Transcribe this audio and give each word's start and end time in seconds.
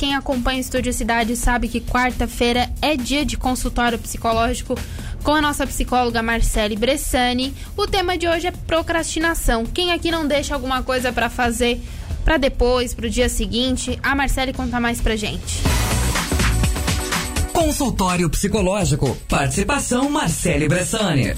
quem 0.00 0.14
acompanha 0.14 0.56
o 0.56 0.60
Estúdio 0.62 0.94
Cidade 0.94 1.36
sabe 1.36 1.68
que 1.68 1.78
quarta-feira 1.78 2.70
é 2.80 2.96
dia 2.96 3.22
de 3.22 3.36
consultório 3.36 3.98
psicológico 3.98 4.74
com 5.22 5.32
a 5.32 5.42
nossa 5.42 5.66
psicóloga 5.66 6.22
Marcele 6.22 6.74
Bressani. 6.74 7.54
O 7.76 7.86
tema 7.86 8.16
de 8.16 8.26
hoje 8.26 8.46
é 8.46 8.50
procrastinação. 8.50 9.66
Quem 9.66 9.92
aqui 9.92 10.10
não 10.10 10.26
deixa 10.26 10.54
alguma 10.54 10.82
coisa 10.82 11.12
para 11.12 11.28
fazer 11.28 11.82
para 12.24 12.38
depois, 12.38 12.94
para 12.94 13.06
o 13.06 13.10
dia 13.10 13.28
seguinte? 13.28 13.98
A 14.02 14.14
Marcele 14.14 14.54
conta 14.54 14.80
mais 14.80 15.02
pra 15.02 15.16
gente. 15.16 15.60
Consultório 17.52 18.30
psicológico. 18.30 19.14
Participação 19.28 20.08
Marcele 20.08 20.66
Bressani. 20.66 21.34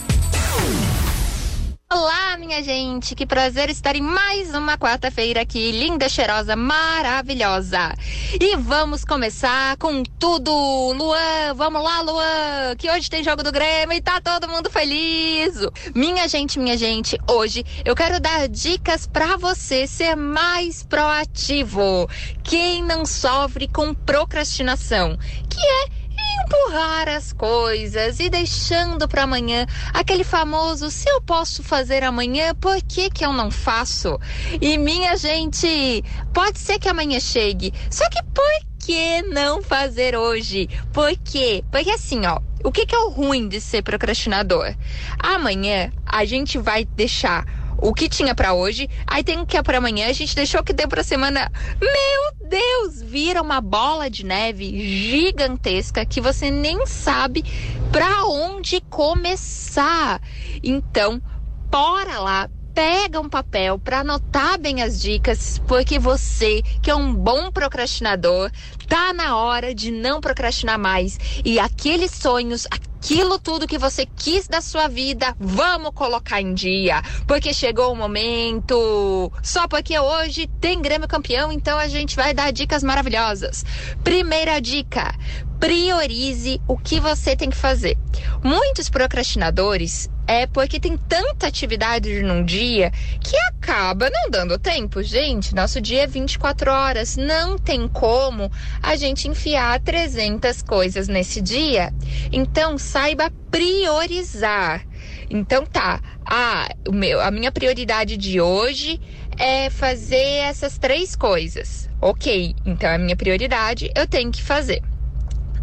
Olá, 2.04 2.36
minha 2.36 2.60
gente! 2.64 3.14
Que 3.14 3.24
prazer 3.24 3.70
estar 3.70 3.94
em 3.94 4.00
mais 4.00 4.52
uma 4.56 4.76
quarta-feira 4.76 5.42
aqui, 5.42 5.70
linda, 5.70 6.08
cheirosa, 6.08 6.56
maravilhosa. 6.56 7.94
E 8.40 8.56
vamos 8.56 9.04
começar 9.04 9.76
com 9.76 10.02
tudo, 10.02 10.50
Luan! 10.96 11.54
Vamos 11.54 11.80
lá, 11.80 12.00
Luan! 12.00 12.74
Que 12.76 12.90
hoje 12.90 13.08
tem 13.08 13.22
jogo 13.22 13.44
do 13.44 13.52
Grêmio 13.52 13.96
e 13.96 14.02
tá 14.02 14.20
todo 14.20 14.48
mundo 14.48 14.68
feliz! 14.68 15.54
Minha 15.94 16.26
gente, 16.26 16.58
minha 16.58 16.76
gente, 16.76 17.16
hoje 17.30 17.64
eu 17.84 17.94
quero 17.94 18.18
dar 18.18 18.48
dicas 18.48 19.06
para 19.06 19.36
você 19.36 19.86
ser 19.86 20.16
mais 20.16 20.82
proativo. 20.82 22.10
Quem 22.42 22.82
não 22.82 23.06
sofre 23.06 23.68
com 23.68 23.94
procrastinação, 23.94 25.16
que 25.48 25.64
é 25.64 26.01
empurrar 26.42 27.08
as 27.08 27.32
coisas 27.32 28.18
e 28.20 28.28
deixando 28.28 29.08
para 29.08 29.22
amanhã 29.22 29.66
aquele 29.92 30.24
famoso 30.24 30.90
se 30.90 31.08
eu 31.08 31.20
posso 31.20 31.62
fazer 31.62 32.02
amanhã, 32.02 32.54
por 32.54 32.80
que 32.82 33.10
que 33.10 33.24
eu 33.24 33.32
não 33.32 33.50
faço? 33.50 34.18
E 34.60 34.76
minha 34.78 35.16
gente, 35.16 36.04
pode 36.32 36.58
ser 36.58 36.78
que 36.78 36.88
amanhã 36.88 37.20
chegue, 37.20 37.72
só 37.90 38.08
que 38.08 38.22
por 38.34 38.72
que 38.84 39.22
não 39.22 39.62
fazer 39.62 40.16
hoje? 40.16 40.68
Por 40.92 41.16
quê? 41.16 41.64
Porque 41.70 41.90
assim, 41.90 42.26
ó, 42.26 42.40
o 42.64 42.72
que 42.72 42.84
que 42.84 42.94
é 42.94 42.98
o 42.98 43.10
ruim 43.10 43.48
de 43.48 43.60
ser 43.60 43.82
procrastinador? 43.82 44.74
Amanhã 45.18 45.92
a 46.04 46.24
gente 46.24 46.58
vai 46.58 46.84
deixar 46.84 47.61
o 47.82 47.92
que 47.92 48.08
tinha 48.08 48.32
para 48.32 48.54
hoje, 48.54 48.88
aí 49.06 49.24
tem 49.24 49.40
o 49.40 49.44
que 49.44 49.56
é 49.56 49.62
para 49.62 49.78
amanhã, 49.78 50.06
a 50.06 50.12
gente 50.12 50.36
deixou 50.36 50.60
o 50.60 50.64
que 50.64 50.72
deu 50.72 50.86
para 50.86 51.02
semana. 51.02 51.50
Meu 51.80 52.48
Deus, 52.48 53.02
vira 53.02 53.42
uma 53.42 53.60
bola 53.60 54.08
de 54.08 54.24
neve 54.24 55.10
gigantesca 55.10 56.06
que 56.06 56.20
você 56.20 56.48
nem 56.48 56.86
sabe 56.86 57.44
para 57.90 58.24
onde 58.24 58.80
começar. 58.82 60.22
Então, 60.62 61.20
bora 61.68 62.20
lá, 62.20 62.48
pega 62.72 63.20
um 63.20 63.28
papel 63.28 63.80
para 63.80 64.00
anotar 64.00 64.60
bem 64.60 64.80
as 64.80 65.00
dicas, 65.00 65.60
porque 65.66 65.98
você, 65.98 66.62
que 66.80 66.90
é 66.90 66.94
um 66.94 67.12
bom 67.12 67.50
procrastinador, 67.50 68.50
tá 68.86 69.12
na 69.12 69.36
hora 69.36 69.74
de 69.74 69.90
não 69.90 70.20
procrastinar 70.20 70.78
mais 70.78 71.18
e 71.44 71.58
aqueles 71.58 72.12
sonhos, 72.12 72.64
aquilo 73.02 73.36
tudo 73.36 73.66
que 73.66 73.78
você 73.78 74.06
quis 74.06 74.46
da 74.46 74.60
sua 74.60 74.86
vida, 74.86 75.34
vamos 75.40 75.90
colocar 75.92 76.40
em 76.40 76.54
dia. 76.54 77.02
Porque 77.26 77.52
chegou 77.52 77.92
o 77.92 77.96
momento. 77.96 79.32
Só 79.42 79.66
porque 79.66 79.98
hoje 79.98 80.46
tem 80.60 80.80
Grêmio 80.80 81.08
campeão, 81.08 81.50
então 81.50 81.76
a 81.80 81.88
gente 81.88 82.14
vai 82.14 82.32
dar 82.32 82.52
dicas 82.52 82.80
maravilhosas. 82.84 83.64
Primeira 84.04 84.60
dica: 84.60 85.12
priorize 85.58 86.60
o 86.68 86.78
que 86.78 87.00
você 87.00 87.34
tem 87.34 87.50
que 87.50 87.56
fazer. 87.56 87.98
Muitos 88.42 88.88
procrastinadores 88.88 90.08
é 90.26 90.46
porque 90.46 90.80
tem 90.80 90.96
tanta 90.96 91.46
atividade 91.46 92.22
num 92.22 92.44
dia 92.44 92.90
que 93.20 93.36
acaba 93.48 94.10
não 94.10 94.30
dando 94.30 94.58
tempo. 94.58 95.02
Gente, 95.02 95.54
nosso 95.54 95.80
dia 95.80 96.02
é 96.02 96.06
24 96.06 96.70
horas, 96.70 97.16
não 97.16 97.58
tem 97.58 97.88
como 97.88 98.50
a 98.82 98.96
gente 98.96 99.28
enfiar 99.28 99.80
300 99.80 100.62
coisas 100.62 101.08
nesse 101.08 101.40
dia. 101.40 101.92
Então, 102.32 102.78
saiba 102.78 103.30
priorizar. 103.50 104.84
Então 105.28 105.64
tá, 105.64 106.00
ah, 106.26 106.68
o 106.86 106.92
meu, 106.92 107.20
a 107.20 107.30
minha 107.30 107.50
prioridade 107.50 108.16
de 108.18 108.40
hoje 108.40 109.00
é 109.38 109.70
fazer 109.70 110.16
essas 110.16 110.76
três 110.76 111.16
coisas. 111.16 111.88
Ok, 112.00 112.54
então 112.66 112.90
é 112.90 112.96
a 112.96 112.98
minha 112.98 113.16
prioridade, 113.16 113.90
eu 113.96 114.06
tenho 114.06 114.30
que 114.30 114.42
fazer. 114.42 114.82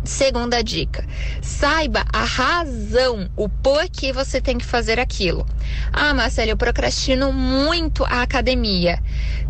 Segunda 0.04 0.64
dica: 0.64 1.06
saiba 1.42 2.06
a 2.12 2.24
razão, 2.24 3.30
o 3.36 3.50
porquê 3.50 4.14
você 4.14 4.40
tem 4.40 4.58
que 4.58 4.66
fazer 4.66 5.00
aquilo. 5.00 5.46
Ah, 5.92 6.14
Marcelo, 6.14 6.52
eu 6.52 6.58
procrastino 6.58 7.34
muito 7.34 8.04
a 8.06 8.22
academia. 8.22 9.02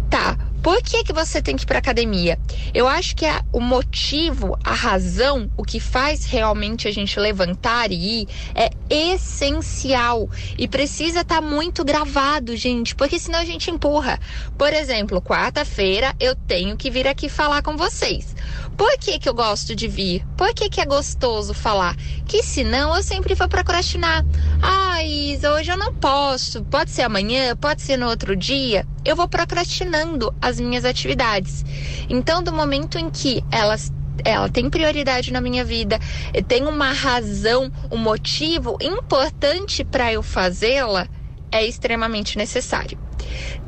Tá, 0.10 0.36
por 0.62 0.82
que, 0.82 1.04
que 1.04 1.14
você 1.14 1.42
tem 1.42 1.56
que 1.56 1.64
ir 1.64 1.66
para 1.66 1.80
academia? 1.80 2.38
Eu 2.74 2.88
acho 2.88 3.16
que 3.16 3.26
é 3.26 3.42
o 3.54 3.62
motivo, 3.62 4.58
a 4.64 4.74
razão, 4.74 5.50
o 5.56 5.64
que 5.64 5.80
faz 5.80 6.26
realmente 6.26 6.88
a 6.88 6.92
gente 6.92 7.18
levantar 7.18 7.92
e 7.92 8.24
ir 8.24 8.28
é 8.54 8.70
essencial 8.90 10.30
e 10.58 10.68
precisa 10.68 11.22
estar 11.22 11.36
tá 11.36 11.42
muito 11.42 11.86
gravado, 11.86 12.58
gente, 12.58 12.94
porque 12.94 13.18
senão 13.18 13.40
a 13.40 13.46
gente 13.46 13.72
empurra. 13.72 14.20
Por 14.58 14.74
exemplo, 14.74 15.22
quarta-feira 15.22 16.14
eu 16.20 16.36
tenho 16.36 16.76
que 16.76 16.90
vir 16.90 17.08
aqui 17.08 17.30
falar 17.30 17.62
com 17.62 17.78
vocês. 17.78 18.36
Por 18.80 18.98
que, 18.98 19.20
que 19.20 19.28
eu 19.28 19.34
gosto 19.34 19.76
de 19.76 19.90
vir? 19.90 20.26
Por 20.38 20.54
que, 20.54 20.70
que 20.70 20.80
é 20.80 20.86
gostoso 20.86 21.54
falar? 21.54 21.98
Que 22.26 22.42
senão 22.42 22.96
eu 22.96 23.04
sempre 23.04 23.36
vou 23.36 23.50
procrastinar. 23.50 24.26
Ah, 24.62 25.04
Isa, 25.04 25.52
hoje 25.52 25.70
eu 25.70 25.78
não 25.78 25.94
posso. 25.94 26.64
Pode 26.64 26.90
ser 26.90 27.02
amanhã, 27.02 27.58
pode 27.58 27.82
ser 27.82 27.98
no 27.98 28.08
outro 28.08 28.38
dia. 28.38 28.88
Eu 29.04 29.18
vou 29.18 29.28
procrastinando 29.28 30.34
as 30.42 30.62
minhas 30.62 30.86
atividades. 30.86 31.66
Então, 32.10 32.42
do 32.42 32.54
momento 32.54 32.98
em 32.98 33.10
que 33.10 33.44
elas 33.52 33.92
ela 34.24 34.50
tem 34.50 34.70
prioridade 34.70 35.32
na 35.32 35.42
minha 35.42 35.64
vida, 35.64 36.00
tem 36.48 36.66
uma 36.66 36.92
razão, 36.94 37.72
um 37.92 37.98
motivo 37.98 38.78
importante 38.82 39.84
para 39.84 40.12
eu 40.12 40.24
fazê-la, 40.24 41.08
é 41.52 41.66
extremamente 41.66 42.38
necessário. 42.38 42.98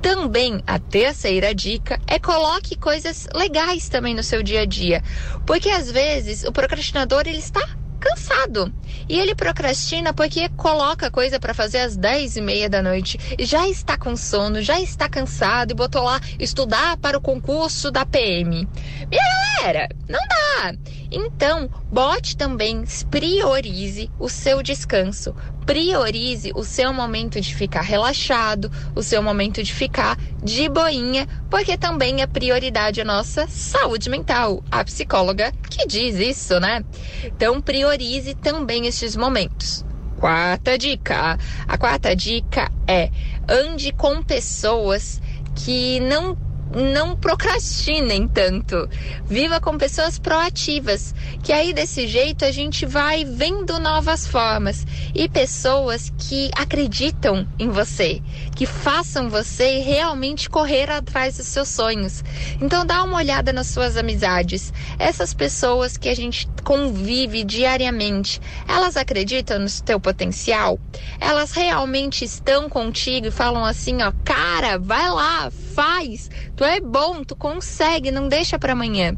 Também 0.01 0.61
a 0.65 0.79
terceira 0.79 1.53
dica 1.53 1.99
é 2.07 2.17
coloque 2.17 2.77
coisas 2.77 3.27
legais 3.33 3.89
também 3.89 4.15
no 4.15 4.23
seu 4.23 4.41
dia 4.41 4.61
a 4.61 4.65
dia, 4.65 5.03
porque 5.45 5.69
às 5.69 5.91
vezes 5.91 6.43
o 6.43 6.51
procrastinador 6.51 7.23
ele 7.25 7.37
está 7.37 7.61
cansado. 8.01 8.73
E 9.07 9.19
ele 9.19 9.35
procrastina 9.35 10.11
porque 10.11 10.49
coloca 10.49 11.11
coisa 11.11 11.39
para 11.39 11.53
fazer 11.53 11.79
às 11.79 11.95
10 11.95 12.37
e 12.37 12.41
meia 12.41 12.69
da 12.69 12.81
noite. 12.81 13.19
E 13.37 13.45
já 13.45 13.67
está 13.69 13.97
com 13.97 14.17
sono, 14.17 14.61
já 14.61 14.81
está 14.81 15.07
cansado 15.07 15.71
e 15.71 15.75
botou 15.75 16.03
lá 16.03 16.19
estudar 16.39 16.97
para 16.97 17.17
o 17.17 17.21
concurso 17.21 17.91
da 17.91 18.05
PM. 18.05 18.67
Minha 19.09 19.23
galera, 19.61 19.87
não 20.09 20.19
dá. 20.19 20.73
Então, 21.11 21.69
bote 21.91 22.37
também, 22.37 22.85
priorize 23.09 24.09
o 24.17 24.29
seu 24.29 24.63
descanso. 24.63 25.35
Priorize 25.65 26.53
o 26.55 26.63
seu 26.63 26.93
momento 26.93 27.41
de 27.41 27.53
ficar 27.53 27.81
relaxado, 27.81 28.71
o 28.95 29.03
seu 29.03 29.21
momento 29.21 29.61
de 29.61 29.73
ficar 29.73 30.17
de 30.41 30.69
boinha, 30.69 31.27
porque 31.49 31.77
também 31.77 32.21
é 32.21 32.27
prioridade 32.27 33.01
a 33.01 33.05
nossa 33.05 33.45
saúde 33.47 34.09
mental. 34.09 34.63
A 34.71 34.85
psicóloga 34.85 35.51
que 35.69 35.85
diz 35.85 36.15
isso, 36.15 36.59
né? 36.61 36.83
Então, 37.25 37.61
priorize 37.61 38.33
também 38.33 38.87
estes 38.87 39.15
momentos. 39.15 39.85
Quarta 40.17 40.77
dica. 40.77 41.37
A 41.67 41.77
quarta 41.77 42.15
dica 42.15 42.71
é 42.87 43.09
ande 43.49 43.91
com 43.91 44.23
pessoas 44.23 45.21
que 45.55 45.99
não 45.99 46.37
não 46.75 47.15
procrastinem 47.15 48.27
tanto. 48.27 48.89
Viva 49.25 49.59
com 49.59 49.77
pessoas 49.77 50.17
proativas, 50.17 51.13
que 51.43 51.51
aí 51.51 51.73
desse 51.73 52.07
jeito 52.07 52.45
a 52.45 52.51
gente 52.51 52.85
vai 52.85 53.25
vendo 53.25 53.79
novas 53.79 54.27
formas 54.27 54.85
e 55.13 55.27
pessoas 55.27 56.11
que 56.17 56.49
acreditam 56.55 57.47
em 57.59 57.69
você, 57.69 58.21
que 58.55 58.65
façam 58.65 59.29
você 59.29 59.79
realmente 59.79 60.49
correr 60.49 60.89
atrás 60.89 61.37
dos 61.37 61.47
seus 61.47 61.69
sonhos. 61.69 62.23
Então 62.61 62.85
dá 62.85 63.03
uma 63.03 63.17
olhada 63.17 63.51
nas 63.51 63.67
suas 63.67 63.97
amizades. 63.97 64.73
Essas 64.97 65.33
pessoas 65.33 65.97
que 65.97 66.09
a 66.09 66.15
gente 66.15 66.47
convive 66.63 67.43
diariamente, 67.43 68.39
elas 68.67 68.95
acreditam 68.95 69.59
no 69.59 69.67
teu 69.83 69.99
potencial? 69.99 70.79
Elas 71.19 71.51
realmente 71.51 72.23
estão 72.23 72.69
contigo 72.69 73.27
e 73.27 73.31
falam 73.31 73.65
assim, 73.65 74.01
ó, 74.01 74.11
cara, 74.23 74.77
vai 74.77 75.09
lá, 75.09 75.51
faz. 75.81 76.29
Tu 76.55 76.63
é 76.63 76.79
bom, 76.79 77.23
tu 77.23 77.35
consegue, 77.35 78.11
não 78.11 78.27
deixa 78.27 78.59
para 78.59 78.73
amanhã. 78.73 79.17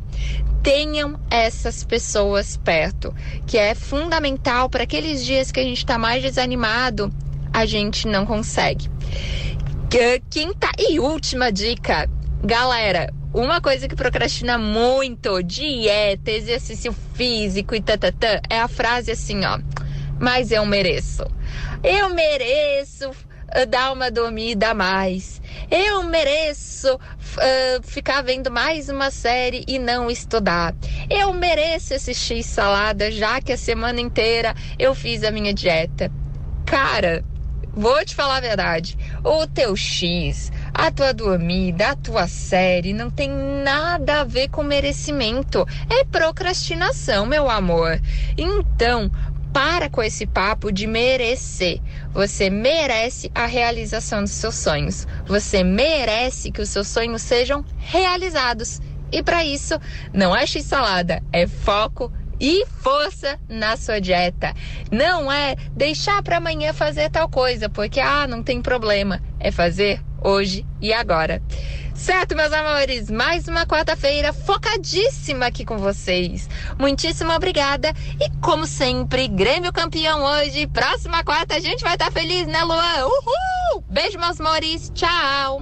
Tenham 0.63 1.19
essas 1.29 1.83
pessoas 1.83 2.55
perto, 2.55 3.13
que 3.45 3.57
é 3.57 3.75
fundamental 3.75 4.69
para 4.69 4.83
aqueles 4.83 5.25
dias 5.25 5.51
que 5.51 5.59
a 5.59 5.63
gente 5.63 5.79
está 5.79 5.97
mais 5.97 6.23
desanimado, 6.23 7.11
a 7.51 7.65
gente 7.65 8.07
não 8.07 8.25
consegue. 8.25 8.89
Quinta 10.29 10.69
e 10.79 11.01
última 11.01 11.51
dica, 11.51 12.09
galera, 12.41 13.13
uma 13.33 13.59
coisa 13.59 13.89
que 13.89 13.95
procrastina 13.95 14.57
muito, 14.57 15.43
dieta, 15.43 16.31
exercício 16.31 16.95
físico 17.13 17.75
e 17.75 17.81
tatatã, 17.81 18.39
é 18.49 18.61
a 18.61 18.69
frase 18.69 19.11
assim, 19.11 19.43
ó. 19.43 19.59
Mas 20.17 20.49
eu 20.49 20.65
mereço. 20.65 21.25
Eu 21.83 22.09
mereço 22.15 23.11
dar 23.67 23.93
uma 23.93 24.09
dormida 24.09 24.73
mais. 24.73 25.41
Eu 25.69 26.03
mereço 26.03 26.95
uh, 26.95 27.83
ficar 27.83 28.21
vendo 28.21 28.51
mais 28.51 28.89
uma 28.89 29.11
série 29.11 29.63
e 29.67 29.77
não 29.79 30.09
estudar. 30.09 30.75
Eu 31.09 31.33
mereço 31.33 31.93
assistir 31.93 32.43
salada, 32.43 33.11
já 33.11 33.41
que 33.41 33.51
a 33.51 33.57
semana 33.57 34.01
inteira 34.01 34.55
eu 34.77 34.93
fiz 34.95 35.23
a 35.23 35.31
minha 35.31 35.53
dieta. 35.53 36.11
Cara, 36.65 37.23
vou 37.71 38.03
te 38.03 38.15
falar 38.15 38.37
a 38.37 38.41
verdade. 38.41 38.97
O 39.23 39.47
teu 39.47 39.75
X, 39.75 40.51
a 40.73 40.91
tua 40.91 41.13
dormida, 41.13 41.89
a 41.89 41.95
tua 41.95 42.27
série 42.27 42.93
não 42.93 43.09
tem 43.09 43.29
nada 43.29 44.21
a 44.21 44.23
ver 44.23 44.49
com 44.49 44.63
merecimento. 44.63 45.65
É 45.89 46.03
procrastinação, 46.03 47.25
meu 47.25 47.49
amor. 47.49 47.99
Então, 48.37 49.11
para 49.53 49.87
com 49.87 50.01
esse 50.01 50.25
papo 50.25 50.71
de 50.71 50.87
merecer. 50.87 51.79
Você 52.11 52.49
merece 52.49 53.31
a 53.35 53.45
realização 53.45 54.21
dos 54.21 54.31
seus 54.31 54.55
sonhos. 54.55 55.07
Você 55.27 55.63
merece 55.63 56.51
que 56.51 56.61
os 56.61 56.69
seus 56.69 56.87
sonhos 56.87 57.21
sejam 57.21 57.63
realizados. 57.77 58.81
E 59.11 59.21
para 59.21 59.45
isso, 59.45 59.79
não 60.11 60.35
é 60.35 60.47
x-salada, 60.47 61.21
é 61.31 61.45
foco 61.45 62.11
e 62.39 62.65
força 62.81 63.39
na 63.47 63.77
sua 63.77 64.01
dieta. 64.01 64.53
Não 64.91 65.31
é 65.31 65.55
deixar 65.71 66.23
para 66.23 66.37
amanhã 66.37 66.73
fazer 66.73 67.11
tal 67.11 67.29
coisa, 67.29 67.69
porque 67.69 67.99
ah, 67.99 68.27
não 68.27 68.41
tem 68.41 68.59
problema. 68.59 69.21
É 69.39 69.51
fazer 69.51 70.01
hoje 70.19 70.65
e 70.81 70.91
agora. 70.91 71.41
Certo, 71.95 72.35
meus 72.35 72.51
amores? 72.51 73.09
Mais 73.09 73.47
uma 73.47 73.65
quarta-feira 73.65 74.33
focadíssima 74.33 75.45
aqui 75.45 75.63
com 75.63 75.77
vocês. 75.77 76.49
Muitíssimo 76.77 77.31
obrigada. 77.31 77.93
E 78.19 78.29
como 78.41 78.65
sempre, 78.65 79.27
Grêmio 79.27 79.71
campeão 79.71 80.23
hoje. 80.23 80.67
Próxima 80.67 81.23
quarta 81.23 81.55
a 81.55 81.59
gente 81.59 81.83
vai 81.83 81.93
estar 81.93 82.11
feliz, 82.11 82.47
né, 82.47 82.63
Luan? 82.63 83.05
Uhul! 83.05 83.83
Beijo, 83.89 84.19
meus 84.19 84.39
amores. 84.39 84.91
Tchau! 84.93 85.61